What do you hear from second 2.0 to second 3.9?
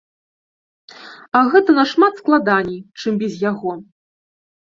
складаней, чым без яго.